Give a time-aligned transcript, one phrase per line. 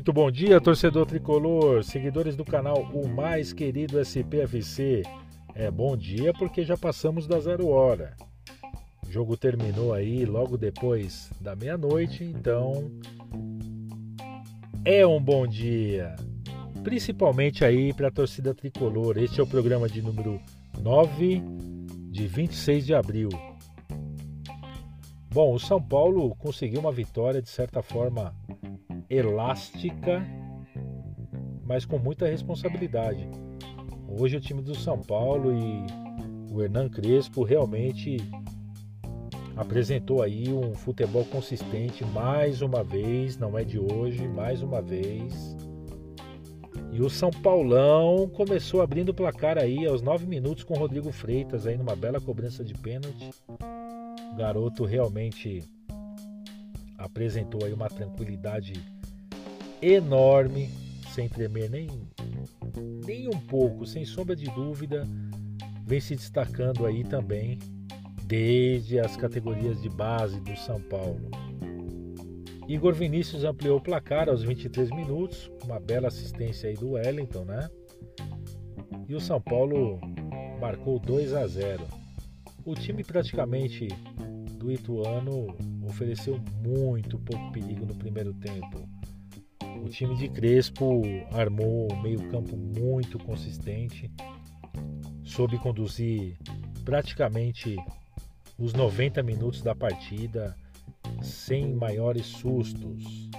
[0.00, 5.02] Muito bom dia, torcedor tricolor, seguidores do canal O Mais Querido SPFC.
[5.54, 8.16] É bom dia porque já passamos da zero hora.
[9.06, 12.90] O jogo terminou aí logo depois da meia-noite, então
[14.86, 16.16] é um bom dia,
[16.82, 19.18] principalmente aí para a torcida tricolor.
[19.18, 20.40] Este é o programa de número
[20.80, 21.42] 9
[22.10, 23.28] de 26 de abril.
[25.28, 28.34] Bom, o São Paulo conseguiu uma vitória de certa forma
[29.10, 30.24] elástica,
[31.64, 33.28] mas com muita responsabilidade.
[34.08, 35.84] Hoje o time do São Paulo e
[36.52, 38.18] o Hernan Crespo realmente
[39.56, 45.56] apresentou aí um futebol consistente mais uma vez, não é de hoje, mais uma vez.
[46.92, 51.10] E o São Paulão começou abrindo o placar aí aos 9 minutos com o Rodrigo
[51.10, 53.30] Freitas aí numa bela cobrança de pênalti.
[54.32, 55.62] O garoto realmente
[56.98, 58.99] apresentou aí uma tranquilidade
[59.82, 60.70] enorme,
[61.14, 61.88] sem tremer nem,
[63.04, 65.06] nem um pouco, sem sombra de dúvida,
[65.84, 67.58] vem se destacando aí também
[68.24, 71.30] desde as categorias de base do São Paulo.
[72.68, 77.68] Igor Vinícius ampliou o placar aos 23 minutos, uma bela assistência aí do Wellington, né?
[79.08, 80.00] E o São Paulo
[80.60, 81.82] marcou 2 a 0.
[82.64, 83.88] O time praticamente
[84.56, 85.48] do Ituano
[85.84, 88.88] ofereceu muito pouco perigo no primeiro tempo.
[89.82, 94.10] O time de Crespo armou um meio-campo muito consistente,
[95.24, 96.36] soube conduzir
[96.84, 97.76] praticamente
[98.58, 100.56] os 90 minutos da partida
[101.22, 103.30] sem maiores sustos.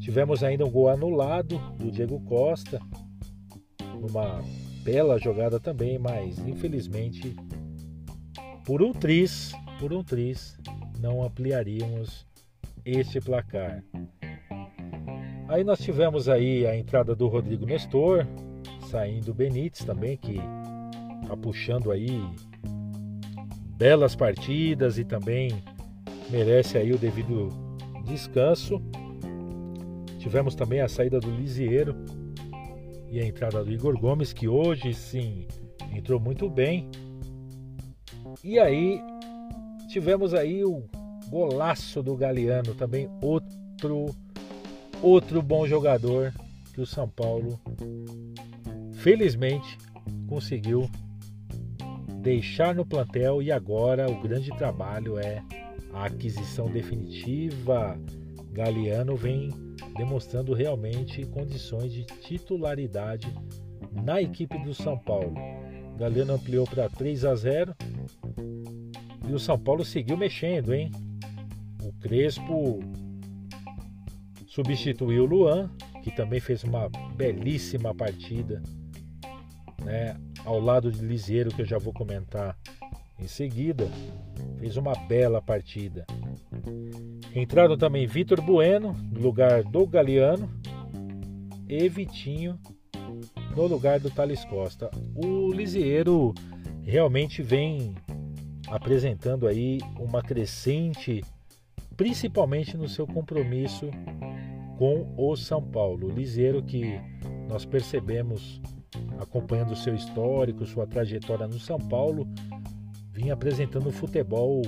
[0.00, 2.80] Tivemos ainda um gol anulado do Diego Costa,
[4.00, 4.42] numa
[4.82, 7.36] bela jogada também, mas infelizmente
[8.64, 10.58] por um tris, por um tris,
[11.00, 12.26] não ampliaríamos
[12.84, 13.82] este placar.
[15.50, 18.24] Aí nós tivemos aí a entrada do Rodrigo Nestor,
[18.88, 20.36] saindo o Benítez também, que
[21.26, 22.22] tá puxando aí
[23.76, 25.60] belas partidas e também
[26.30, 27.48] merece aí o devido
[28.04, 28.80] descanso.
[30.20, 31.96] Tivemos também a saída do Lisieiro
[33.10, 35.48] e a entrada do Igor Gomes, que hoje sim
[35.92, 36.88] entrou muito bem.
[38.44, 39.02] E aí
[39.88, 40.84] tivemos aí o
[41.28, 44.14] golaço do Galeano, também outro
[45.02, 46.32] outro bom jogador
[46.74, 47.58] que o São Paulo
[48.94, 49.78] felizmente
[50.28, 50.88] conseguiu
[52.20, 55.42] deixar no plantel e agora o grande trabalho é
[55.92, 57.98] a aquisição definitiva.
[58.52, 59.50] Galeano vem
[59.96, 63.32] demonstrando realmente condições de titularidade
[63.92, 65.34] na equipe do São Paulo.
[65.96, 67.74] Galeano ampliou para 3 a 0
[69.28, 70.90] e o São Paulo seguiu mexendo, hein?
[71.82, 72.80] O Crespo
[74.50, 75.70] substituiu o Luan,
[76.02, 78.60] que também fez uma belíssima partida,
[79.82, 80.16] né?
[80.44, 82.58] Ao lado de Liseiro, que eu já vou comentar
[83.18, 83.88] em seguida,
[84.58, 86.04] fez uma bela partida.
[87.34, 90.50] Entraram também Vitor Bueno no lugar do Galeano
[91.68, 92.58] e Vitinho
[93.54, 94.90] no lugar do Thales Costa.
[95.14, 96.34] O Lisieiro
[96.82, 97.94] realmente vem
[98.66, 101.22] apresentando aí uma crescente,
[101.96, 103.90] principalmente no seu compromisso
[104.80, 106.08] com o São Paulo.
[106.08, 106.98] Liseiro que
[107.46, 108.62] nós percebemos
[109.18, 112.26] acompanhando seu histórico, sua trajetória no São Paulo,
[113.12, 114.62] vinha apresentando um futebol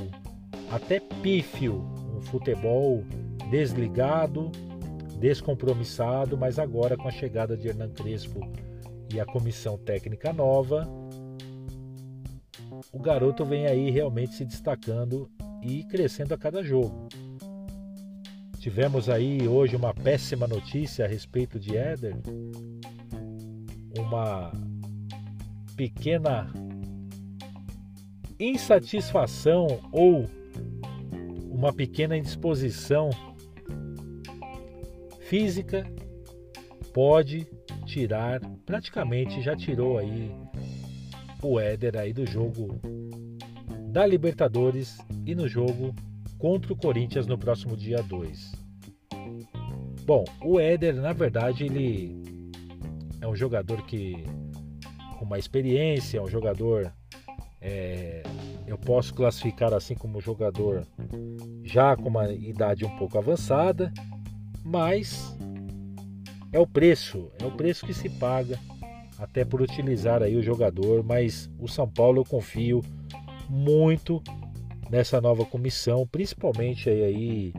[0.71, 1.83] até pífio,
[2.15, 3.03] um futebol
[3.50, 4.53] desligado,
[5.19, 8.41] descompromissado, mas agora com a chegada de Hernan Crespo
[9.11, 10.87] e a comissão técnica nova,
[12.93, 15.31] o garoto vem aí realmente se destacando
[15.62, 17.09] e crescendo a cada jogo.
[18.62, 22.15] Tivemos aí hoje uma péssima notícia a respeito de Éder,
[23.99, 24.53] uma
[25.77, 26.49] pequena
[28.39, 30.26] insatisfação ou
[31.50, 33.11] uma pequena indisposição
[35.23, 35.85] física
[36.94, 37.49] pode
[37.85, 40.31] tirar, praticamente já tirou aí
[41.43, 42.81] o Éder aí do jogo
[43.88, 45.93] da Libertadores e no jogo
[46.43, 48.53] contra o Corinthians no próximo dia 2.
[50.05, 52.21] Bom, o Éder, na verdade, ele
[53.21, 54.25] é um jogador que
[55.17, 56.93] com uma experiência, é um jogador
[57.61, 58.25] é,
[58.67, 60.85] eu posso classificar assim como jogador
[61.62, 63.93] já com uma idade um pouco avançada,
[64.65, 65.38] mas
[66.53, 68.59] é o preço, é o preço que se paga
[69.17, 72.81] até por utilizar aí o jogador, mas o São Paulo eu confio
[73.49, 74.21] muito
[74.93, 77.55] nessa nova comissão, principalmente aí, aí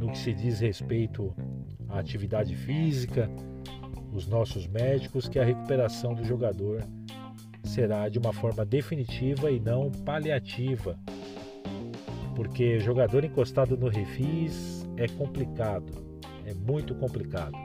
[0.00, 1.36] no que se diz respeito
[1.90, 3.30] a atividade física,
[4.10, 6.82] os nossos médicos, que a recuperação do jogador
[7.62, 10.98] será de uma forma definitiva e não paliativa.
[12.34, 15.92] Porque jogador encostado no refis é complicado,
[16.46, 17.58] é muito complicado.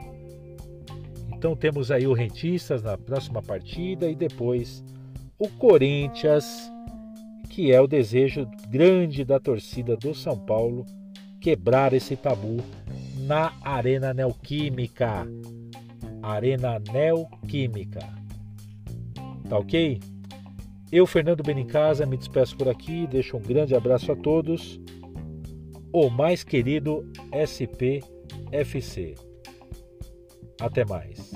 [1.32, 4.84] Então temos aí o Rentistas na próxima partida e depois
[5.38, 6.70] o Corinthians,
[7.58, 10.86] que é o desejo grande da torcida do São Paulo
[11.40, 12.58] quebrar esse tabu
[13.26, 15.26] na Arena Neoquímica.
[16.22, 17.98] Arena Neoquímica.
[19.48, 19.98] Tá ok?
[20.92, 24.80] Eu, Fernando Benincasa, me despeço por aqui, deixo um grande abraço a todos.
[25.92, 29.16] O mais querido SPFC.
[30.60, 31.32] Até mais.